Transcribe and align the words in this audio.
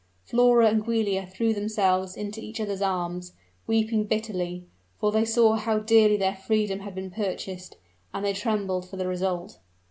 Flora 0.25 0.65
and 0.65 0.83
Giulia 0.85 1.27
threw 1.27 1.53
themselves 1.53 2.17
into 2.17 2.41
each 2.41 2.59
other's 2.59 2.81
arms, 2.81 3.33
weeping 3.67 4.05
bitterly; 4.05 4.65
for 4.99 5.11
they 5.11 5.25
saw 5.25 5.53
how 5.57 5.77
dearly 5.77 6.17
their 6.17 6.33
freedom 6.35 6.79
had 6.79 6.95
been 6.95 7.11
purchased, 7.11 7.77
and 8.11 8.25
they 8.25 8.33
trembled 8.33 8.89
for 8.89 8.97
the 8.97 9.07
result. 9.07 9.59